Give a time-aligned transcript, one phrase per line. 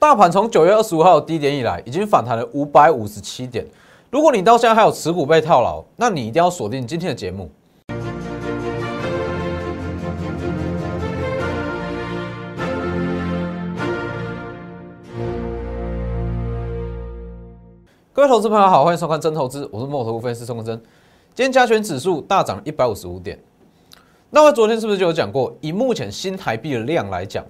[0.00, 3.66] 大盘从九月二十五号低点以来，已经反弹了五百五十七点。
[4.10, 7.50] 如果你到现在还有持股被套牢，那你一定要锁定今天的节目。
[18.12, 20.80] 各位投资朋友好，欢迎收看真投资，我是墨头分析师宋真。
[21.34, 23.36] 今天加权指数大涨一百五十五点。
[24.30, 25.52] 那我昨天是不是就有讲过？
[25.60, 27.44] 以目前新台币的量来讲，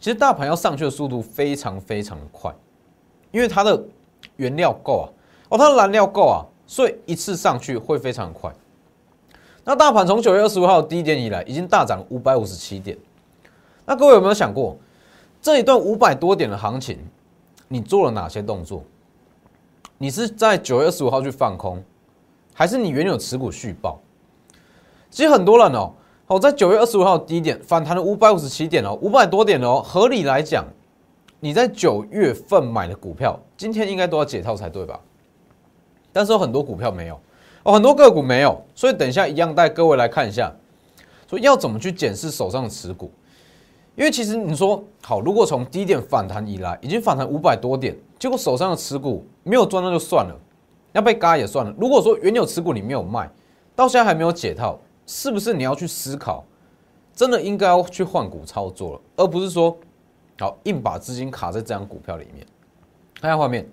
[0.00, 2.50] 其实大盘要上去的速度非常非常的快，
[3.30, 3.80] 因为它的
[4.36, 5.06] 原料够啊，
[5.50, 8.50] 哦，它的燃料够啊，所以一次上去会非常快。
[9.62, 12.96] 那大盘从九月二十五号低点以来，已经大涨五百五十七点。
[13.84, 14.74] 那各位有没有想过，
[15.42, 16.98] 这一段五百多点的行情，
[17.68, 18.82] 你做了哪些动作？
[19.98, 21.84] 你是在九月二十五号去放空，
[22.54, 24.00] 还是你原有持股续报？
[25.10, 25.92] 其实很多人哦，
[26.30, 30.64] 好，在九月二十五号低点反弹了五百五十七点哦，五百多点哦，合理来讲，
[31.40, 35.00] 你在九月份买的股票，今天应该都要解套才对吧？
[36.12, 37.18] 但是有很多股票没有
[37.64, 40.54] 哦，很多个股没有，所以等一下一样带各位来看一下，
[41.28, 43.10] 说要怎么去检视手上的持股。
[43.96, 50.36] 因为其实你说好，如果从低点反弹以来，已经反弹五百多点，结果手上的持股没有赚，那就算了，
[50.92, 51.74] 要被嘎也算了。
[51.76, 53.28] 如果说原有持股你没有卖，
[53.74, 54.78] 到现在还没有解套，
[55.12, 56.44] 是不是你要去思考，
[57.16, 59.76] 真的应该要去换股操作了，而不是说
[60.38, 62.46] 好硬把资金卡在这张股票里面。
[63.20, 63.68] 看下画面，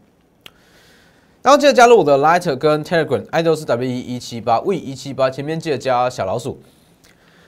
[1.44, 6.60] 然后记得加入我的 Lighter 跟 Telegram，i 都是 W 一一七八 V 一七八，前面记得加小老鼠。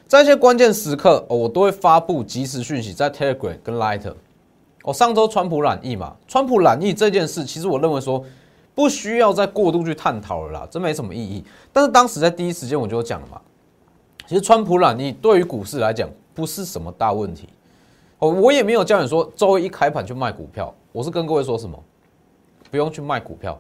[0.07, 4.13] 在一些关键时刻，我都会发布即时讯息在 Telegram 跟 Lighter。
[4.83, 8.23] 哦，上周川普染疫嘛，川普染疫这件事，其实我认为说
[8.75, 11.43] 不需要再过度去探讨了啦，真没什么意义。
[11.73, 13.41] 但是当时在第一时间我就讲了嘛，
[14.29, 17.49] 其实川普染疫对于股市来讲不是什么大问题。
[18.19, 21.83] 哦，我也没有叫你说周一开盘去卖股票，我是跟各位说什么，
[22.69, 23.59] 不用去卖股票。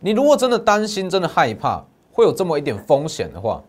[0.00, 1.80] 你如果真的担心、真的害怕
[2.10, 3.62] 会有这么一点风险的话，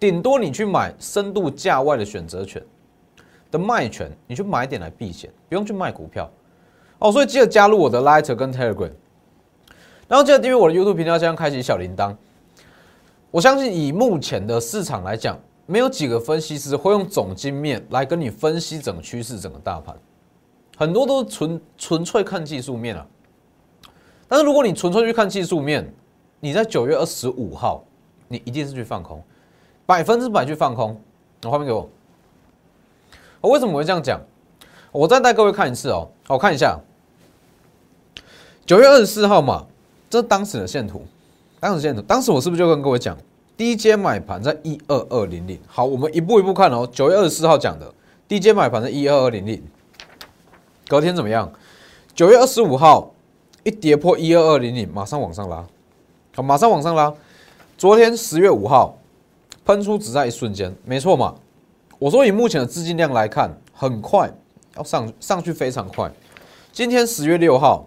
[0.00, 2.62] 顶多你去买深度价外的选择权
[3.50, 6.30] 的卖权，你去买点来避险，不用去卖股票
[6.98, 7.12] 哦。
[7.12, 8.92] 所以记得加入我的 Lighter 跟 Telegram，
[10.08, 12.16] 然后记得订阅我的 YouTube 频道，加上开启小铃铛。
[13.30, 15.38] 我相信以目前的市场来讲，
[15.70, 19.94] 没有几个分析师会用总经面来跟你分析整个趋势、整个大盘，
[20.78, 23.06] 很多都是纯纯粹看技术面啊。
[24.26, 25.94] 但是如果你纯粹去看技术面，
[26.40, 27.84] 你在九月二十五号，
[28.28, 29.22] 你一定是去放空。
[29.84, 30.98] 百分之百去放空，
[31.42, 31.86] 那画面给我。
[33.42, 34.18] 我为什么会这样讲？
[34.90, 36.08] 我再带各位看一次哦。
[36.28, 36.80] 我看一下，
[38.64, 39.66] 九月二十四号嘛，
[40.08, 41.02] 这是当时的线图，
[41.60, 43.14] 当时线图，当时我是不是就跟各位讲，
[43.58, 45.58] 低阶买盘在一二二零零？
[45.66, 46.88] 好，我们一步一步看哦。
[46.90, 47.92] 九月二十四号讲的
[48.26, 49.62] 低阶买盘在一二二零零，
[50.86, 51.52] 隔天怎么样？
[52.14, 53.12] 九月二十五号
[53.64, 55.66] 一跌破一二二零零，马上往上拉，
[56.34, 57.12] 好，马上往上拉。
[57.76, 58.96] 昨天十月五号。
[59.64, 61.34] 喷出只在一瞬间，没错嘛？
[61.98, 64.32] 我说以目前的资金量来看，很快
[64.76, 66.10] 要上上去，非常快。
[66.72, 67.86] 今天十月六号，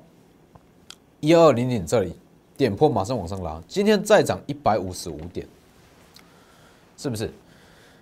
[1.22, 2.16] 一二零零这里
[2.56, 3.60] 点破，马上往上拉。
[3.68, 5.44] 今天再涨一百五十五点，
[7.02, 7.32] 是不是？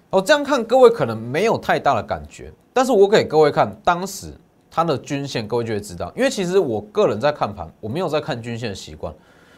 [0.10, 4.34] 哦，这样看各位可能没有太大的感觉，但是我给各位看当时
[4.70, 6.12] 它的均线，各位就会知道。
[6.16, 9.14] 因为其实我个人在看盘，我没有在看均线的习惯，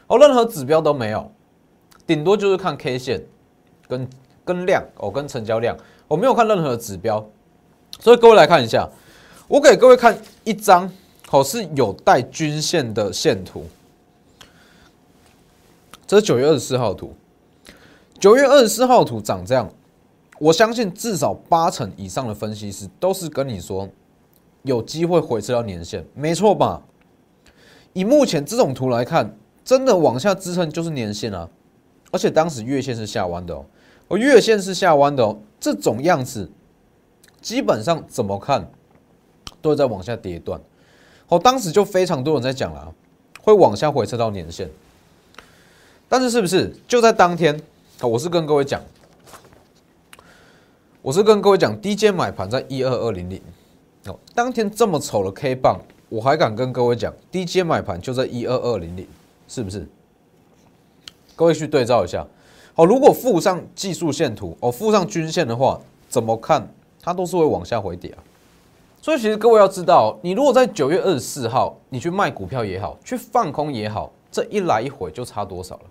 [0.07, 1.31] 哦，任何指标都没有，
[2.05, 3.23] 顶多就是看 K 线。
[3.87, 4.09] 跟
[4.45, 5.75] 跟量哦，跟成交量，
[6.07, 7.21] 我没有看任何指标，
[7.99, 8.87] 所以各位来看一下，
[9.49, 10.89] 我给各位看一张
[11.29, 13.65] 哦，是有带均线的线图，
[16.07, 17.13] 这是九月二十四号图，
[18.21, 19.67] 九月二十四号图长这样，
[20.37, 23.89] 我相信至少八成以上的分析师都是跟你说
[24.61, 26.79] 有机会回撤到年线，没错吧？
[27.93, 31.49] 以目前这种图来看，真的往下支撑就是年线啊，
[32.11, 33.65] 而且当时月线是下弯的哦。
[34.07, 36.47] 我月线是下弯的哦，这种样子
[37.41, 38.69] 基本上怎么看
[39.63, 40.61] 都在往下跌断。
[41.27, 42.93] 哦，当时就非常多人在讲了，
[43.41, 44.69] 会往下回撤到年线。
[46.07, 47.59] 但是是不是就在当天？
[48.07, 48.81] 我是跟各位讲，
[51.01, 53.41] 我是跟各位讲，低阶买盘在一二二零零。
[54.07, 59.07] 哦，当天这么丑的 K 棒，我还敢跟各位讲，低阶买盘就在一二二零零，
[59.47, 59.87] 是不是？
[61.35, 62.25] 各位去对照一下。
[62.73, 66.67] 好，如果附上技术线图，哦，附上均线的话，怎么看
[67.01, 68.23] 它都是会往下回跌啊。
[69.01, 75.81] 所以其实各位要知道，你如果在九月二十四号，你去卖股票也好，去放空也好，这一来一回就差多少了？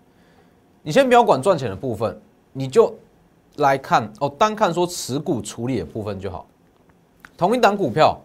[0.82, 2.18] 你先不要管赚钱的部分，
[2.52, 2.94] 你就
[3.56, 6.46] 来看哦，单看说持股处理的部分就好。
[7.36, 8.18] 同一档股票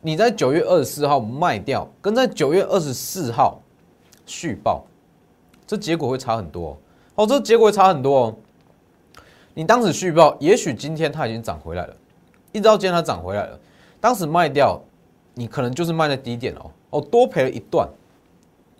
[0.00, 3.60] 你在九月二十四号卖掉，跟在九月二十四号
[4.26, 4.84] 续报，
[5.66, 6.76] 这结果会差很多
[7.14, 7.26] 哦。
[7.26, 8.36] 这结果会差很多哦。
[9.54, 11.94] 你当时续报，也许今天它已经涨回来了，
[12.52, 13.58] 一直到今天它涨回来了，
[14.00, 14.80] 当时卖掉，
[15.34, 17.88] 你可能就是卖在低点哦，哦，多赔了一段。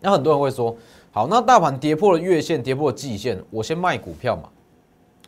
[0.00, 0.76] 那很多人会说，
[1.14, 4.48] 好，那大盘跌破了月线，跌破了季线，我先卖股票嘛，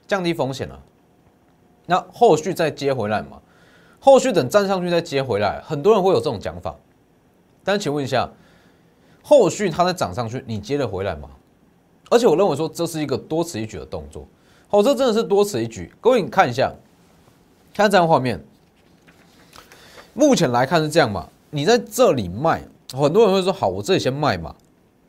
[0.07, 0.81] 降低风险了。
[1.85, 3.39] 那后续再接回来嘛？
[4.01, 6.75] 后续等站上去再接回来，很多人会有这种讲法。
[7.63, 8.31] 但请问一下，
[9.23, 11.29] 后续它再涨上去，你接得回来吗？
[12.11, 14.27] 而且我认为说这是一个多此一举的动作。
[14.69, 15.93] 好，这真的是多此一举。
[16.01, 16.73] 各位你看一下，
[17.75, 18.43] 看这张画面，
[20.15, 21.29] 目前来看是这样嘛？
[21.51, 22.63] 你在这里卖，
[22.95, 24.55] 很多人会说好，我这里先卖嘛。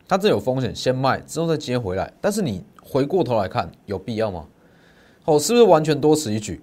[0.07, 2.11] 它这有风险，先卖之后再接回来。
[2.21, 4.45] 但是你回过头来看，有必要吗？
[5.25, 6.61] 哦，是不是完全多此一举？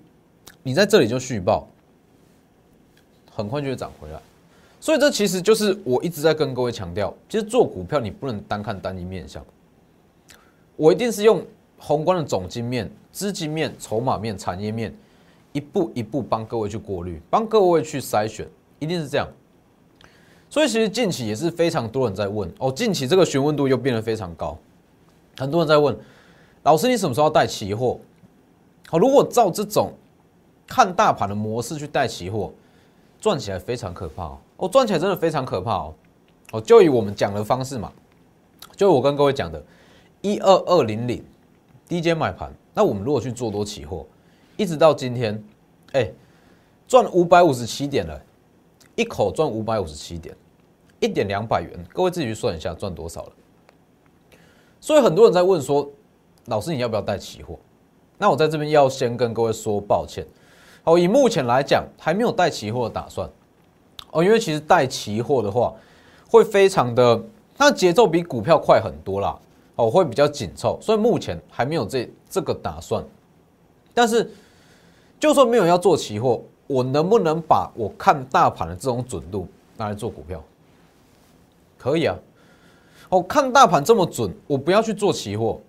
[0.63, 1.67] 你在这里就续报，
[3.31, 4.21] 很快就会涨回来。
[4.79, 9.45] 所以这其实就是我一直在跟各位强调，其实做股票你不能单看单一面相，
[10.77, 11.45] 我一定是用
[11.79, 14.95] 宏观的总经面、资金面、筹码面、产业面，
[15.53, 18.47] 一步一步帮各位去过滤，帮各位去筛选，
[18.79, 19.29] 一定是这样。
[20.53, 24.55] 所以其实近期也是非常多人在问哦，近期这个询问度又变得非常高，
[25.39, 25.99] 很多人在问
[26.63, 27.99] 老师，你什么时候带期货？
[28.87, 29.95] 好，如果照这种
[30.67, 32.53] 看大盘的模式去带期货，
[33.19, 34.39] 赚起来非常可怕哦！
[34.59, 35.95] 哦，赚起来真的非常可怕哦！
[36.51, 37.91] 哦，就以我们讲的方式嘛，
[38.77, 39.65] 就我跟各位讲的，
[40.21, 41.25] 一二二零零
[41.89, 44.07] 低阶买盘，那我们如果去做多期货，
[44.59, 45.43] 一直到今天，
[45.93, 46.13] 哎，
[46.87, 48.23] 赚五百五十七点了，
[48.97, 50.37] 一口赚五百五十七点，
[51.03, 53.33] 一点两百元，各位自己去算一下赚多少了。
[54.81, 55.91] 所以很多人在问说，
[56.47, 57.59] 老师你要不要带期货？
[58.19, 60.25] 那我在这边要先跟各位说抱歉，
[60.85, 63.29] 哦，以目前来讲还没有带期货的打算，
[64.13, 65.75] 哦，因为其实带期货的话
[66.31, 67.21] 会非常的，
[67.57, 69.37] 它节奏比股票快很多啦，
[69.75, 73.05] 哦，会比较紧凑，所以目前还没有这这个打算。
[73.93, 74.31] 但是
[75.19, 80.41] 就算没有要做期货，我能不能把我看大盘的这种准度拿来做股票？
[81.83, 82.17] 可以啊，
[83.09, 85.61] 哦，看大盘这么准，我不要去做期货。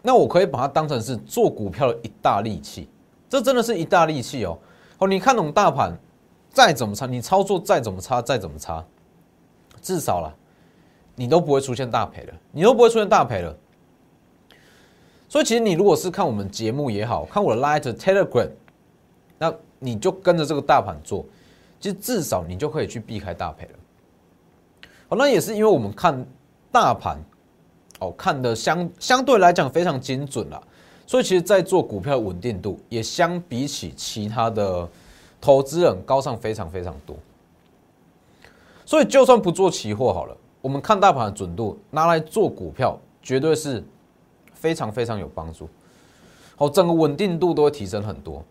[0.00, 2.88] 那我可以把它当成是做股票的一大利器，
[3.28, 4.58] 这真的是一大利器哦。
[4.96, 5.94] 哦，你看懂大盘，
[6.48, 8.82] 再怎么差，你操作再怎么差，再怎么差，
[9.82, 10.34] 至少了，
[11.14, 13.54] 你都不会出现大赔了，你都不会出现大赔了。
[15.28, 18.48] 所以其实你如果是看我们节目也好看我的 Light Telegram，
[19.36, 21.26] 那你就跟着这个大盘做，
[21.80, 23.72] 其实至少你就可以去避开大赔了。
[25.16, 26.26] 那也是因为我们看
[26.70, 27.18] 大盘。
[28.00, 30.60] 哦，看的相相对来讲非常精准了，
[31.06, 34.86] 所以其实，在做股票稳定度也相比起其他的
[35.40, 37.16] 投资人高上非常非常多。
[38.84, 43.82] 所以，就算不做期货好了，我们看大盘的准度拿来做股票，绝对是
[44.52, 45.68] 非常非常有帮助。
[46.56, 48.44] 好，整个稳定度都会提升很多。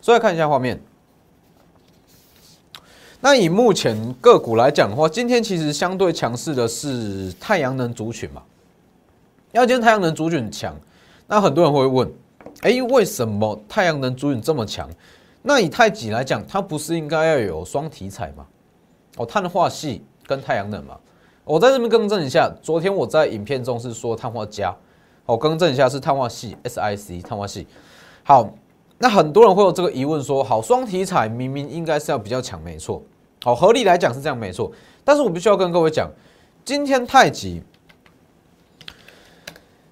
[0.00, 0.82] 所以，看一下画面。
[3.20, 8.42] 那以目前个股来讲的话，今天其实相对强势的是太阳能族群嘛。
[9.52, 10.76] 要今天太阳能族群强，
[11.26, 12.08] 那很多人会问，
[12.60, 14.88] 哎，为什么太阳能族群这么强？
[15.42, 18.46] 那以太极来讲，它不是应该要有双题材吗？
[19.16, 20.96] 哦，碳化系跟太阳能嘛。
[21.44, 24.76] 我在这边更正一下，昨天我在影片中是说碳化镓，
[25.26, 27.66] 哦，更正一下是碳化系 SIC 碳化系。
[28.22, 28.52] 好，
[28.98, 33.02] 那很多人会有这个疑问，说好双题材明明应该是要比较强，没错，
[33.42, 34.72] 好，合理来讲是这样没错，
[35.04, 36.10] 但是我必须要跟各位讲，
[36.64, 37.62] 今天太极。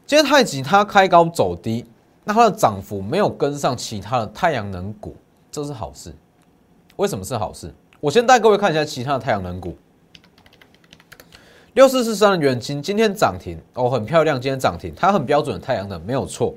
[0.07, 1.85] 今天太极它开高走低，
[2.23, 5.17] 那它的涨幅没有跟上其他的太阳能股，
[5.51, 6.15] 这是好事。
[6.95, 7.75] 为什么是好事？
[8.01, 9.77] 我先带各位看一下其他的太阳能股。
[11.75, 16.55] 六四四三的远金今天涨停哦，很漂亮，今天涨停，它很标准的太阳能，没有错。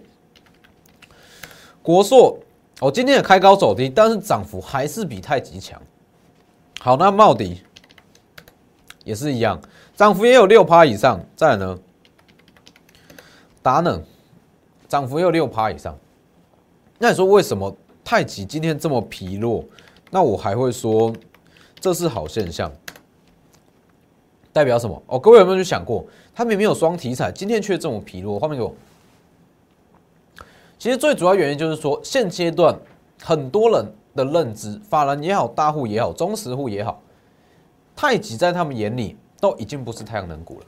[1.81, 2.37] 国硕
[2.81, 5.81] 哦，今天也开高走低，但是涨幅还是比太极强。
[6.81, 7.61] 好，那茂迪
[9.03, 9.59] 也是一样，
[9.95, 11.19] 涨幅也有六趴以上。
[11.35, 11.77] 再来呢？
[13.61, 14.01] 达能
[14.87, 15.97] 涨幅也有六趴以上，
[16.97, 19.65] 那你说为什么太极今天这么疲弱？
[20.09, 21.13] 那我还会说
[21.81, 22.71] 这是好现象，
[24.53, 25.03] 代表什么？
[25.07, 28.39] 哦，各位有没有去想过，它明明有双题材，今天却这么疲弱？
[28.39, 28.73] 画面给我。
[30.77, 32.73] 其实最主要原因就是说，现阶段
[33.21, 33.93] 很多人
[34.25, 37.01] 的认知，法人也好，大户也好，中实户也好，
[37.95, 40.65] 太极在他们眼里都已经不是太阳能股了。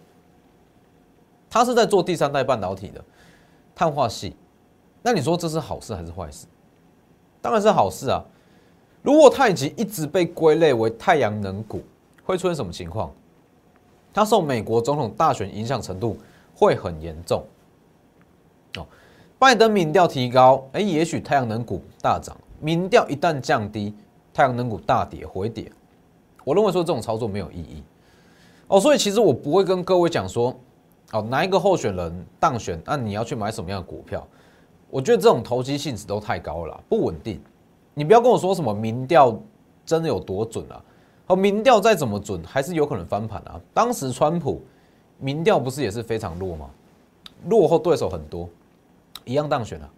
[1.50, 3.04] 他是在做第三代半导体的
[3.76, 4.36] 碳化系，
[5.02, 6.48] 那你说这是好事还是坏事？
[7.42, 8.24] 当然是好事啊！
[9.02, 11.82] 如果太极一直被归类为太阳能股，
[12.24, 13.12] 会出现什么情况？
[14.14, 16.18] 它受美国总统大选影响程度
[16.56, 17.44] 会很严重。
[18.78, 18.86] 哦，
[19.40, 23.94] 拜登民调提高，哎，也许太阳能股大涨；民调一旦降低，
[24.34, 25.72] 太阳能股大跌回跌。
[26.44, 27.84] 我认为说这种操作没有意义。
[28.68, 30.56] 哦，所以其实我不会跟各位讲说，
[31.12, 34.26] 哦，哪一个候选人当选，那你要去买什么样的股票？
[34.90, 37.42] 我觉得这种投机性质都太高了，不稳定。
[37.94, 39.38] 你不要跟我说什么民调
[39.86, 40.82] 真的有多准啊？
[41.28, 43.60] 和民调再怎么准，还是有可能翻盘啊。
[43.74, 44.62] 当时川普
[45.18, 46.70] 民调不是也是非常弱吗？
[47.48, 48.48] 落后对手很多，
[49.26, 49.90] 一样当选了。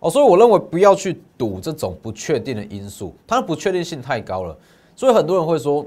[0.00, 4.56] 哦，所以我认为不要去赌这种不确定的因素，它的不确定性太高了。
[4.94, 5.86] 所以很多人会说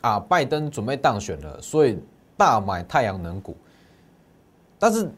[0.00, 1.98] 啊，拜登准备当选了，所以
[2.36, 3.56] 大买太阳能股。
[4.78, 5.08] 但是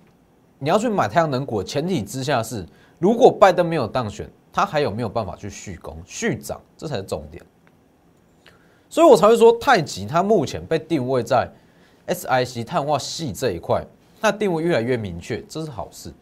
[0.59, 2.67] 你要去买太阳能股的前提之下是，
[2.99, 4.31] 如果拜登没有当选。
[4.57, 6.61] 他还有没有办法去续攻续涨？
[6.77, 7.45] 这才是重点。
[8.89, 11.51] 所以我才会说，太极它目前被定位在
[12.07, 13.85] SIC 碳化系这一块，
[14.21, 16.13] 它定位越来越明确，这是好事。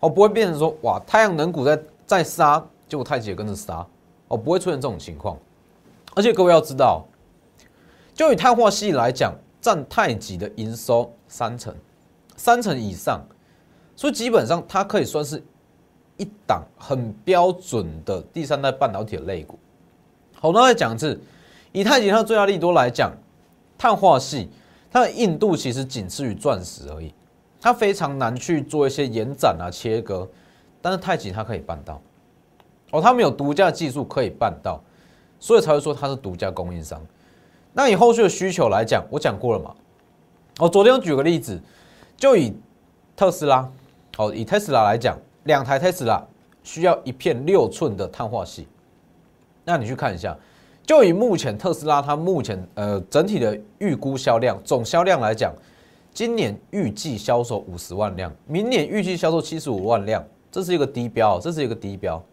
[0.00, 3.86] 哦，不会变成说哇，太阳能股在在杀，结果太极也跟着杀，
[4.28, 5.36] 哦，不会出现这种情况。
[6.14, 7.04] 而且各位要知道，
[8.14, 11.74] 就以碳化系来讲，占太极的营收三成，
[12.36, 13.20] 三成以上，
[13.94, 15.42] 所以基本上它可以算是。
[16.18, 19.58] 一档很标准的第三代半导体的类股。
[20.40, 21.20] 好，那再讲一次，
[21.72, 23.12] 以太极它最大利多来讲，
[23.76, 24.48] 碳化系
[24.90, 27.12] 它的硬度其实仅次于钻石而已，
[27.66, 30.24] 它非常难去做一些延展啊切割，
[30.80, 32.00] 但是太极它可以办到。
[32.92, 34.80] 哦，他们有独家技术可以办到，
[35.40, 37.04] 所以才会说它是独家供应商。
[37.72, 39.74] 那以后续的需求来讲，我讲过了嘛？
[40.60, 41.60] 哦，昨天我举个例子，
[42.16, 42.56] 就以
[43.16, 43.68] 特斯拉，
[44.16, 45.18] 哦，以特斯拉来讲。
[45.42, 46.22] 两台 Tesla
[46.62, 48.68] 需要一片六寸的碳化系，
[49.64, 50.36] 那你去看一下，
[50.84, 55.52] 就以目前特斯拉它目前呃整体的预估销量总销量来讲，
[56.16, 62.24] 今年预计销售五十万辆，明年预计销售七十五万辆，这是一个低标，这是一个低标。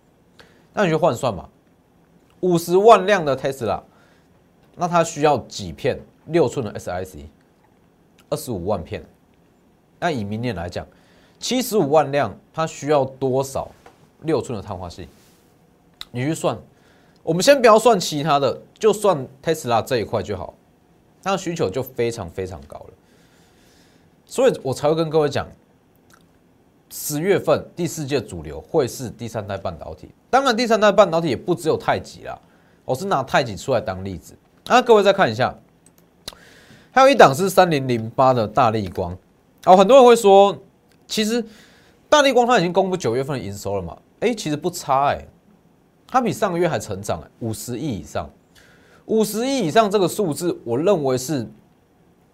[0.74, 1.50] 那你就换算嘛，
[2.40, 3.82] 五十万辆的 Tesla，
[4.78, 7.26] 那它需要几片六寸的 SiC？
[8.30, 9.04] 二十五万片。
[10.00, 10.88] 那以明年来讲。
[11.38, 13.70] 七十五万辆，它需要多少
[14.22, 15.10] 六寸的碳化系？
[16.10, 16.58] 你去算。
[17.22, 20.54] 我们先不要算其他的，就算特斯拉这一块就好，
[21.22, 22.94] 它的需求就非常非常高了。
[24.34, 25.48] 所以我才会跟各位讲，
[26.90, 30.10] 十月份第四届主流会是第三代半导体。
[30.28, 32.36] 当然，第三代半导体也不只有太极啦，
[32.84, 34.36] 我是拿太极出来当例子。
[34.66, 35.56] 啊，各位再看一下，
[36.90, 39.16] 还有一档是三零零八的大力光。
[39.66, 40.58] 哦，很多人会说。
[41.06, 41.46] 其实，
[42.10, 43.96] 大力光它已经公布九月份的营收了嘛？
[44.22, 45.24] 哎，其实不差哎，
[46.08, 48.28] 它比上个月还成长哎，五十亿以上，
[49.06, 51.48] 五十亿以上这个数字，我认为是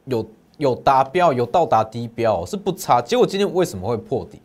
[0.06, 0.26] 有
[0.60, 3.02] 有达标，有到达低标，是不差。
[3.02, 4.40] 结果今天为什么会破底？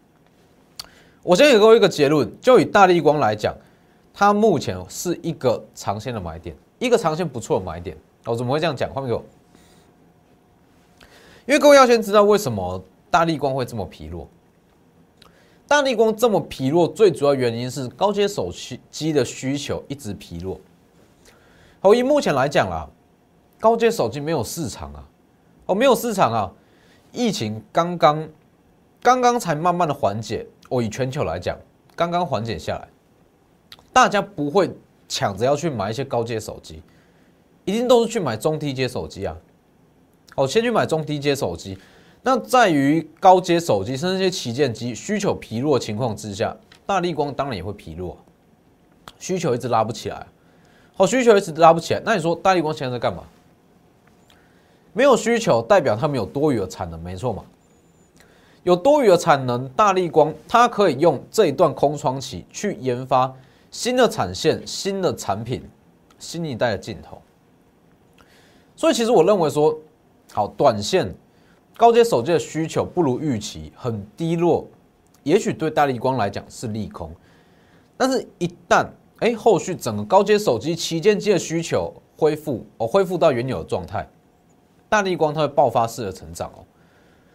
[1.23, 3.55] 我先给各位一个结论，就以大力光来讲，
[4.15, 7.95] 它目前是一个长线的买点，一个长线不错的买点。
[8.25, 8.89] 我怎么会这样讲？
[8.91, 9.23] 换给我，
[11.47, 12.83] 因为各位要先知道为什么。
[13.11, 14.27] 大力光会这么疲弱？
[15.69, 18.51] 大力光这么疲弱，最主要原因是高阶手
[18.91, 20.61] 机的需求一直疲弱。
[21.79, 22.89] 好，以目前来讲啦，
[23.61, 25.09] 高阶手机没有市场啊，
[25.67, 26.53] 哦，没有市场啊，
[27.13, 28.29] 疫情刚刚
[29.03, 30.47] 刚刚才慢慢的缓解。
[30.69, 31.57] 我以全球来讲，
[31.95, 32.89] 刚刚缓解下来，
[33.93, 34.71] 大家不会
[35.09, 36.83] 抢着要去买一些高阶手机，
[37.65, 39.37] 一定都是去买中低阶手机啊。
[40.35, 41.79] 哦，先去买中低阶手机。
[42.23, 46.57] 那在于高阶手机，甚至一些旗舰机需求疲弱情况之下，
[46.87, 48.17] 大力光当然也会疲弱，
[49.19, 50.27] 需求一直拉不起来。
[50.95, 53.23] 好，需求一直拉不起来，那你说大力光现在在干嘛？
[54.95, 57.45] 没有需求，代表他们有多余的产能，没错嘛？
[58.63, 63.31] 有多余的产能，大力光它可以用这一段空窗期去研发
[63.71, 65.63] 新的产线、新的产品、
[66.19, 67.21] 新一代的镜头。
[68.75, 69.77] 所以其实我认为说，
[70.33, 71.15] 好，短线。
[71.77, 74.65] 高阶手机的需求不如预期，很低落，
[75.25, 77.11] 也许对大力光来讲是利空，
[77.97, 78.87] 但是一旦
[79.19, 84.09] 哎后续整个高阶手机旗舰机的需求恢复哦，恢复到原有的状态，
[84.95, 86.63] 大力光它会爆发式的成长哦，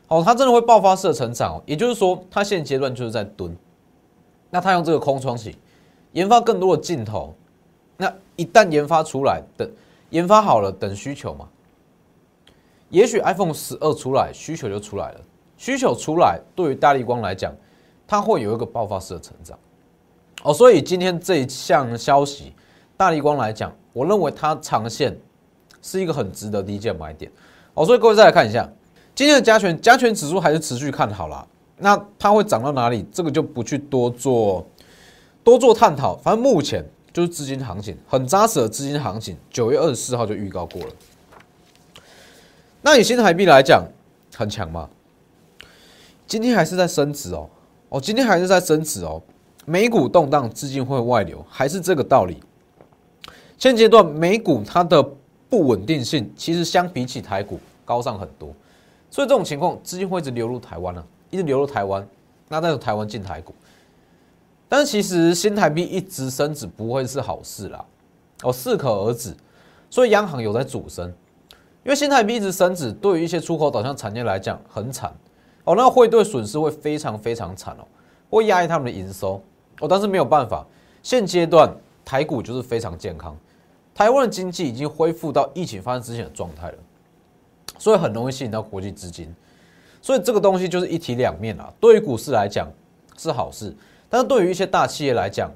[0.07, 3.53] 哦，它真的会爆发式的成长哦，也就是说它现阶段就是在蹲，
[4.49, 5.57] 那它用这个空窗期
[6.13, 7.35] 研发更多的镜头，
[7.97, 9.69] 那一旦研发出来，等
[10.09, 11.49] 研发好了，等需求嘛。
[12.87, 15.19] 也许 iPhone 十二出来，需求就出来了。
[15.57, 17.53] 需求出来，对于大力光来讲，
[18.07, 19.59] 它会有一个爆发式的成长。
[20.43, 22.53] 哦，所以今天这一项消息，
[22.95, 25.13] 大力光来讲，我认为它长线
[25.81, 27.29] 是一个很值得低阶买点
[27.79, 27.85] 哦。
[27.85, 28.69] 所以各位再来看一下
[29.15, 31.47] 今天的加权，加权指数还是持续看好啦。
[31.77, 33.05] 那它会涨到哪里？
[33.09, 34.67] 这个就不去多做
[35.43, 36.17] 多做探讨。
[36.17, 40.89] 反正目前就是资金行情很扎实的资金行情，九月二十四号就预告过了。
[42.81, 43.85] 那以新台币来讲，
[44.35, 44.89] 很强吗？
[46.27, 47.49] 今天还是在升值哦，
[47.89, 49.21] 哦，今天还是在升值哦。
[49.65, 52.37] 美股动荡，资金会外流，还是这个道理。
[53.57, 55.03] 现阶段美股它的
[55.49, 57.59] 不稳定性，其实相比起台股
[57.89, 58.53] 高上很多，
[59.09, 61.03] 所以这种情况，资金会一直流入台湾了。
[61.31, 62.07] 一直流入台湾，
[62.47, 63.53] 那再从台湾进台股，
[64.67, 67.85] 但其实新台币一直升值不会是好事啦，
[68.41, 69.35] 哦，适可而止，
[69.91, 71.07] 所以央行有在主升，
[71.83, 75.13] 因为新台币一直升值，对于一些出口导向产业来讲很惨，
[75.65, 77.85] 哦，那会对损失会非常非常惨哦，
[78.31, 79.39] 会压抑他们的营收，
[79.81, 80.65] 哦，但是没有办法，
[81.03, 81.71] 现阶段
[82.03, 83.37] 台股就是非常健康，
[83.93, 86.77] 台湾的经济已经恢复到疫情发生之前的状态了，
[87.79, 89.33] 所以很容易吸引到国际资金。
[89.99, 91.73] 所以这个东西就是一体两面啊。
[91.79, 92.71] 对于股市来讲
[93.17, 93.75] 是好事，
[94.07, 95.51] 但是对于一些大企业来讲，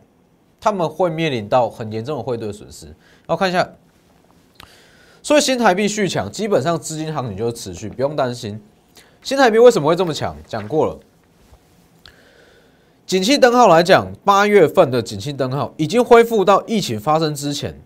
[0.59, 2.87] 他们会面临到很严重的汇兑损失。
[2.87, 3.69] 然后看一下，
[5.21, 8.61] 所以新台币续强，基本上资金行情就是持续，不用担心。
[9.21, 10.35] 新台币为什么会这么强？
[10.45, 10.99] 讲过了，
[13.05, 17.79] 景气灯号来讲，八月份的景气灯号已经恢复到疫情发生之前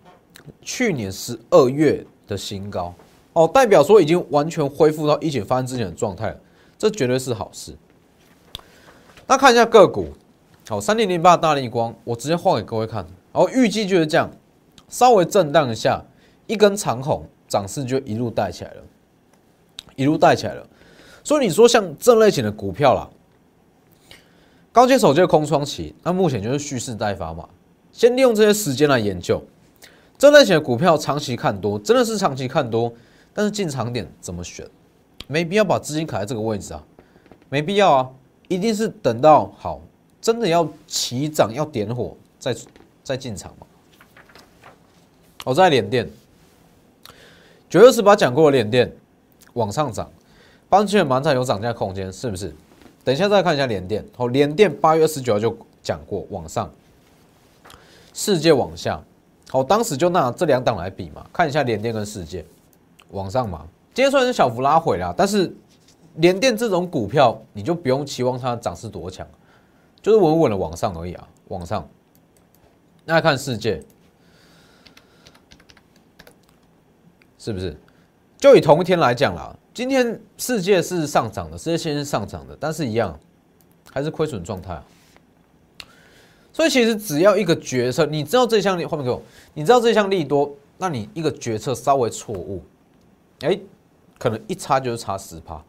[0.63, 2.91] 去年十二月的新高
[3.37, 6.37] 哦，代表说已经完全恢复到疫情发生之前的状态了。
[6.75, 7.75] 这绝对是好事。
[9.27, 10.07] 那看一下个股，
[10.67, 13.05] 好，三零零八大力光，我直接画给各位看。
[13.31, 14.27] 然后预计就是这样，
[14.89, 16.03] 稍微震荡一下，
[16.47, 18.81] 一根长红，涨势就一路带起来了，
[19.95, 20.67] 一路带起来了。
[21.23, 23.07] 所以你说像这类型的股票啦，
[24.71, 27.47] 高阶手就空窗期，那目前就是蓄势待发嘛，
[27.91, 29.43] 先利用这些时间来研究
[30.17, 32.91] 这类型的股票，长期看多，真的是长期看多，
[33.37, 34.67] 但是进场点怎么选？
[35.27, 36.83] 没必要把资金卡在这个位置啊，
[37.49, 38.09] 没必要啊，
[38.47, 39.79] 一定是等到好
[40.19, 42.55] 真的要起涨要点火再
[43.03, 43.67] 再进场嘛。
[45.45, 46.09] 我在连电
[47.69, 48.91] 九月十八讲过连电
[49.53, 50.09] 往上涨，
[50.67, 52.51] 帮助满产有涨价空间，是不是？
[53.03, 56.71] 等一下再看一下连电，好，连电八月二十九号就讲过往上，
[58.15, 58.99] 世界往下，
[59.49, 62.43] 好，当时就拿这两档来比嘛，看一下连电跟世界
[63.11, 63.65] 往上嘛。
[63.93, 65.53] 今天虽然是小幅拉回啦，但是
[66.15, 69.27] 联电这种股票，你就不用期望它涨势多强，
[70.01, 71.87] 就是稳稳的往上而已啊，往上。
[73.05, 73.81] 那看世界，
[77.37, 77.75] 是不是？
[78.37, 83.19] 就以同一天来讲啦，今天世界是上涨的，世界先是上涨的，但是一样
[83.91, 84.79] 还是亏损状态。
[86.53, 89.21] 所以其实只要一个决策，你知道这项利，后面给我，
[89.53, 92.61] 你知道这项利多，那你一个决策稍微错误，
[93.41, 93.59] 哎。
[94.19, 95.63] 可能一差就是差十趴，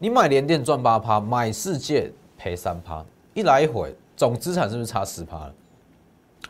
[0.00, 5.54] 你买联电赚八趴，买世界赔三趴，一来一回总资产是不是差十趴了？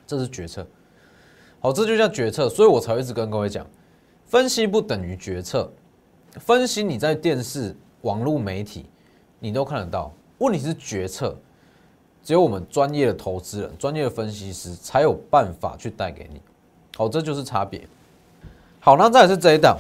[0.07, 0.67] 这是决策，
[1.61, 3.67] 好，这就叫决策，所以我才一直跟各位讲，
[4.25, 5.71] 分析不等于决策，
[6.37, 8.87] 分析你在电视、网络媒体
[9.39, 11.37] 你都看得到，问题是决策，
[12.23, 16.41] 只有我们专业的投资人、专业的分析师才有办法去带给你，
[16.97, 17.87] 好，这就是差别。
[18.81, 19.79] 好，那再来是这一档。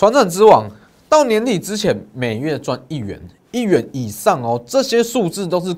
[0.00, 0.66] 传产之王
[1.10, 3.20] 到年底之前每月赚一元，
[3.52, 5.76] 一元以上哦，这些数字都是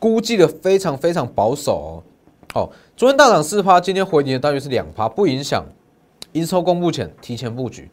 [0.00, 2.02] 估计的非常非常保守哦。
[2.52, 5.64] 好，昨天大涨四趴，今天回跌大约是两趴，不影响
[6.32, 7.88] 营收公布前提前布局。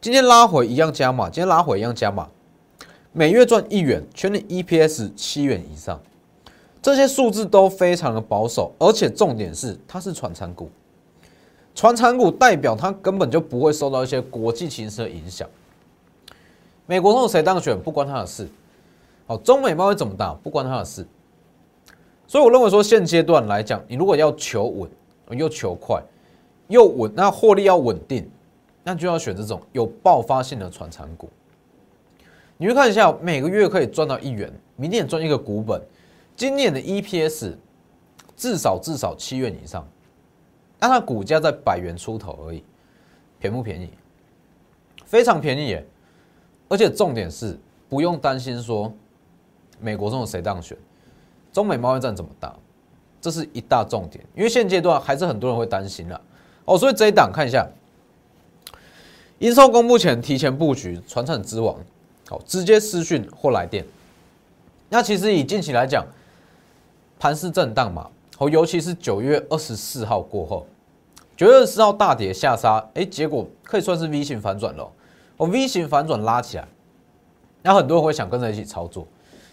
[0.00, 2.26] 今天拉回一样加码，今天拉回一样加码，
[3.12, 6.00] 每月赚一元，全年 EPS 七元以上，
[6.80, 10.70] 这些数字都非常的保守，而且重点是它是传产股。
[11.80, 15.48] 传产股代表它根本就不会受到一些国际形势的影响。
[16.84, 18.46] 美国总统谁当选不关他的事，
[19.26, 21.06] 好，中美贸易怎么打不关他的事。
[22.26, 24.90] 所以我认为说现阶段来讲，你如果要求稳
[25.30, 26.02] 又求快
[26.68, 28.30] 又稳，那获利要稳定，
[28.84, 31.30] 那就要选这种有爆发性的传产股。
[32.58, 35.80] 你去看一下，每个月可以赚到一元，明年赚一个股本，
[36.36, 37.54] 今年的 EPS
[38.36, 39.82] 至少至少七元以上。
[40.80, 42.64] 那它股价在百元出头而已，
[43.38, 43.90] 便不便宜？
[45.04, 45.86] 非常便宜耶！
[46.68, 48.92] 而且重点是不用担心说
[49.80, 50.76] 美国中有谁当选，
[51.52, 52.54] 中美贸易战怎么打，
[53.20, 54.24] 这是一大重点。
[54.34, 56.20] 因为现阶段还是很多人会担心了
[56.64, 57.68] 哦，所以这一档看一下，
[59.40, 61.76] 营收公布前提前布局，传产之王，
[62.28, 63.84] 好，直接私讯或来电。
[64.88, 66.06] 那其实以近期来讲，
[67.18, 68.08] 盘势震荡嘛。
[68.40, 70.66] 哦，尤其是九月二十四号过后，
[71.36, 74.90] 九月二十四号大跌下杀，哎，结果可以算是 V 型反转了。
[75.36, 76.66] 哦，V 型反转拉起来，
[77.60, 79.06] 那很多人会想跟着一起操作，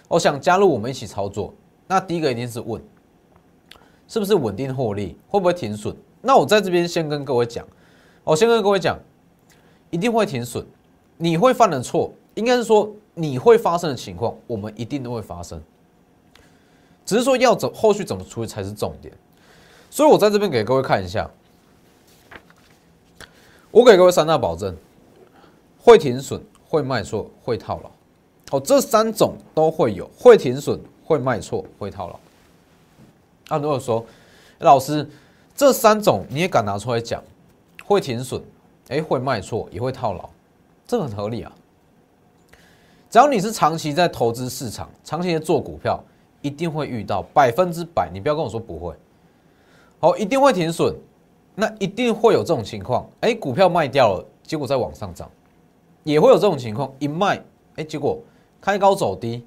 [0.07, 1.53] 我想加入我们一起操作。
[1.85, 2.81] 那第一个一定是问，
[4.07, 5.93] 是不是稳定获利，会不会停损？
[6.21, 7.67] 那我在这边先跟各位讲，
[8.23, 8.97] 我先跟各位讲，
[9.89, 10.65] 一定会停损，
[11.17, 15.61] 你会犯的错，应该是说你会发生的情况，我们一定都会发生。
[17.07, 19.11] 只是说要怎后续怎么处理才是重点，
[19.89, 21.31] 所以我在这边给各位看一下，
[23.71, 24.75] 我给各位三大保证：
[25.79, 27.89] 会停损、会卖错、会套牢。
[28.51, 33.55] 哦，这三种都会有，会停损、会卖错、会套牢。
[33.55, 34.05] 啊，如果说
[34.59, 35.09] 老师
[35.55, 37.23] 这三种你也敢拿出来讲，
[37.85, 38.43] 会停损，
[38.89, 40.29] 哎，会卖错，也会套牢，
[40.85, 41.51] 这很合理啊。
[43.09, 46.03] 只要你是长期在投资市场，长期在做股票。
[46.41, 48.93] 一定会遇到百分之百，你不要跟我说不会。
[49.99, 50.95] 好，一定会停损，
[51.55, 53.09] 那一定会有这种情况。
[53.21, 55.29] 哎，股票卖掉了，结果再往上涨，
[56.03, 56.93] 也会有这种情况。
[56.99, 57.43] 一卖，
[57.77, 58.19] 哎，结果
[58.61, 59.43] 开高走低，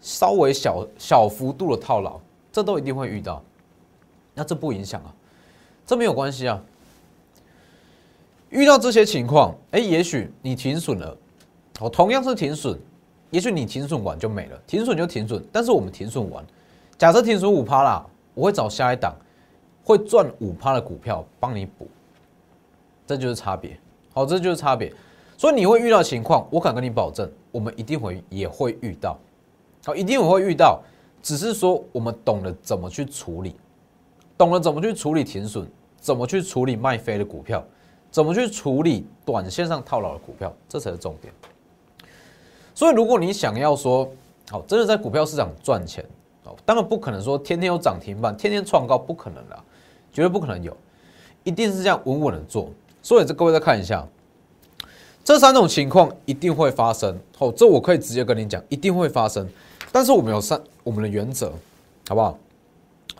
[0.00, 3.42] 稍微小小幅度的套牢，这都一定会遇到。
[4.34, 5.14] 那这不影响啊，
[5.86, 6.60] 这没有关系啊。
[8.50, 11.16] 遇到这些情况，哎，也许你停损了，
[11.80, 12.78] 哦，同样是停损。
[13.30, 15.44] 也许你停损完就没了，停损就停损。
[15.52, 16.44] 但是我们停损完，
[16.96, 19.14] 假设停损五趴啦，我会找下一档
[19.84, 21.88] 会赚五趴的股票帮你补，
[23.06, 23.78] 这就是差别。
[24.12, 24.92] 好，这就是差别。
[25.36, 29.18] 所以你会遇到情况，我敢跟你保证，我们一定会也会遇到。
[29.84, 30.80] 好，一定我会遇到，
[31.22, 33.54] 只是说我们懂得怎么去处理，
[34.38, 35.68] 懂得怎么去处理停损，
[36.00, 37.62] 怎么去处理卖飞的股票，
[38.10, 41.32] 怎么去处理短线上套牢的股票，这才是重点。
[42.76, 44.06] 所以，如果你想要说
[44.50, 46.04] 好，真的在股票市场赚钱
[46.44, 49.58] 哦，当然不可能说天天有涨停板，天天创高，不可能的，
[50.12, 50.76] 绝对不可能有，
[51.42, 52.70] 一定是这样稳稳的做。
[53.02, 54.06] 所以，这各位再看一下，
[55.24, 57.18] 这三种情况一定会发生。
[57.38, 59.48] 哦，这我可以直接跟你讲，一定会发生。
[59.90, 61.50] 但是我们有三我们的原则，
[62.06, 62.38] 好不好？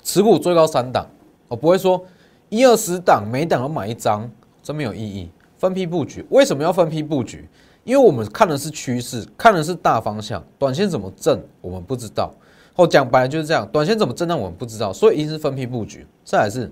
[0.03, 1.09] 持股最高三档，
[1.49, 2.05] 我不会说
[2.51, 4.31] 一二十档每档都买一张，
[4.63, 5.31] 这没有意义。
[5.57, 7.49] 分批布局，为什么要分批布局？
[7.87, 12.35] 因为我们看的是趋势，看的是大方向，短线怎么震我们不知道。
[12.75, 16.05] 哦，讲白了就是这样，短线怎么震荡我们不知道，所以一定是分批布局。
[16.25, 16.69] 再来是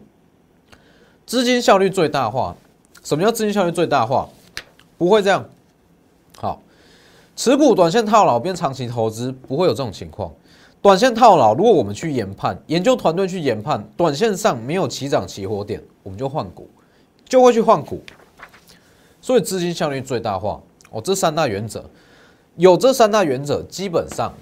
[1.24, 2.56] 资金效率最大化。
[3.04, 4.28] 什么叫资金效率最大化？
[4.98, 5.48] 不会这样。
[6.36, 6.60] 好，
[7.36, 10.32] 持股短线套牢变长期投资，不会有这种情况。
[10.82, 16.68] 短线套牢，如果我们去研判，研究团队去研判，短线上没有起涨起火点，我们就换股，
[17.28, 18.02] 就会去换股。
[19.20, 20.60] 所以资金效率最大化。
[20.94, 21.84] 哦，这三大原则，
[22.54, 24.32] 有这三大原则，基本上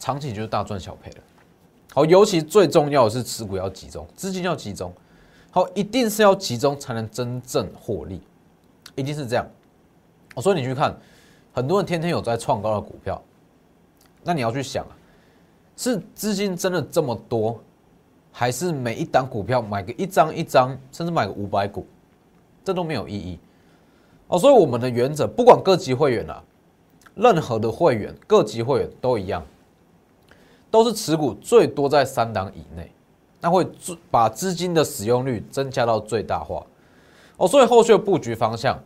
[0.00, 1.18] 长期就是大赚小赔了。
[1.94, 4.92] 好，尤其最重要的是持股要集中，资金要集中，
[5.52, 8.20] 好，一定是要集中才能真正获利，
[8.96, 9.46] 一定是这样。
[10.38, 10.96] 所以你去看，
[11.52, 13.22] 很多人天天有在创高的股票，
[14.24, 14.90] 那你要去想啊，
[15.76, 17.60] 是资金真的这么多，
[18.32, 21.86] 还是每一档股票买个一张一张，甚至买个五百股，
[22.64, 23.38] 这都没有意义。
[24.30, 26.40] 哦，所以我们的原则，不管各级会员啊，
[27.16, 29.44] 任何的会员，各级会员都一样，
[30.70, 32.92] 都是持股最多在三档以内，
[33.40, 33.66] 那会
[34.08, 36.64] 把资金的使用率增加到最大化。
[37.38, 38.80] 哦，所以后续的布局方向，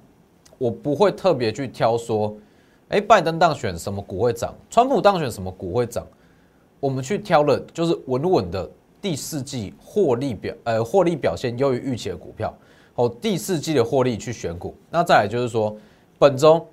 [0.56, 2.34] 我不会特别去挑说，
[2.88, 6.06] 哎，拜登当选什么股会涨，川普当选什么股会涨，
[6.80, 8.66] 我们去挑的就是稳稳的
[9.02, 12.50] 第四季获利表，呃，获利表现优于预期的股票。
[12.94, 15.76] 哦，第四季的获利去选股，那再来就是说，
[16.18, 16.66] 本周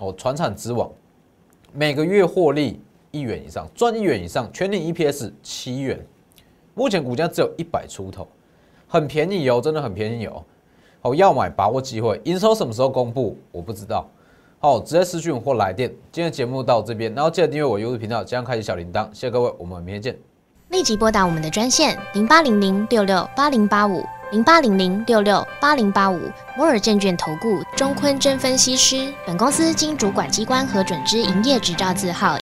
[0.00, 0.90] 哦，船产之网
[1.72, 6.04] 每个月获利一元以上，赚一元以上，全年 EPS 七元，
[6.74, 8.26] 目前股价只有一百出头，
[8.88, 10.42] 很便宜哦，真的很便宜哦。
[11.02, 14.08] 哦，要买把握机会，营收什么时候公布我不知道。
[14.58, 15.88] 好，直接私讯或来电。
[16.10, 19.06] 今天节目到这边，然后记得订阅我 YouTube 频道，加上开启小铃铛。
[19.12, 20.25] 谢谢各位，我们明天见。
[20.68, 24.04] 立即拨打我们的专线零八零零六六八零八五。
[24.32, 26.20] 零八零零六六八零八五
[26.56, 32.34] 摩尔证券投顾中坤真分析师，本公司经主管机关核准之营业执照字号